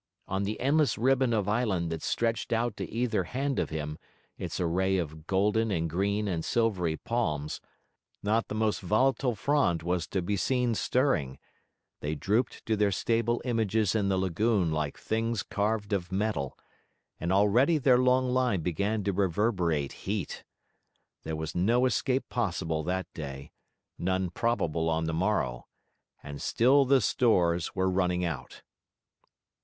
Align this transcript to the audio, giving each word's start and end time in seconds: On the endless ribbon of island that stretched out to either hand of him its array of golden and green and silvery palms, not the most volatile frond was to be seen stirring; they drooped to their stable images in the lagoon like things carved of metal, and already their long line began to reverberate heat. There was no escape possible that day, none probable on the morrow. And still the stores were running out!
On 0.27 0.45
the 0.45 0.59
endless 0.59 0.97
ribbon 0.97 1.31
of 1.31 1.47
island 1.47 1.91
that 1.91 2.01
stretched 2.01 2.51
out 2.51 2.75
to 2.77 2.89
either 2.89 3.25
hand 3.25 3.59
of 3.59 3.69
him 3.69 3.99
its 4.35 4.59
array 4.59 4.97
of 4.97 5.27
golden 5.27 5.69
and 5.69 5.87
green 5.87 6.27
and 6.27 6.43
silvery 6.43 6.97
palms, 6.97 7.61
not 8.23 8.47
the 8.47 8.55
most 8.55 8.81
volatile 8.81 9.35
frond 9.35 9.83
was 9.83 10.07
to 10.07 10.23
be 10.23 10.35
seen 10.35 10.73
stirring; 10.73 11.37
they 11.99 12.15
drooped 12.15 12.65
to 12.65 12.75
their 12.75 12.91
stable 12.91 13.43
images 13.45 13.93
in 13.93 14.09
the 14.09 14.17
lagoon 14.17 14.71
like 14.71 14.97
things 14.97 15.43
carved 15.43 15.93
of 15.93 16.11
metal, 16.11 16.57
and 17.19 17.31
already 17.31 17.77
their 17.77 17.99
long 17.99 18.27
line 18.33 18.61
began 18.61 19.03
to 19.03 19.13
reverberate 19.13 19.91
heat. 19.93 20.43
There 21.21 21.35
was 21.35 21.53
no 21.53 21.85
escape 21.85 22.27
possible 22.27 22.81
that 22.85 23.05
day, 23.13 23.51
none 23.99 24.31
probable 24.31 24.89
on 24.89 25.05
the 25.05 25.13
morrow. 25.13 25.67
And 26.23 26.41
still 26.41 26.85
the 26.85 27.01
stores 27.01 27.75
were 27.75 27.87
running 27.87 28.25
out! 28.25 28.63